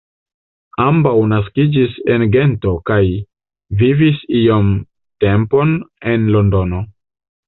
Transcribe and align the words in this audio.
Ambaŭ 0.83 1.11
naskiĝis 1.33 1.97
en 2.13 2.23
Gento 2.35 2.73
kaj 2.89 3.01
vivis 3.81 4.23
iom 4.39 4.71
tempon 5.25 5.77
en 6.15 6.25
Londono. 6.37 6.81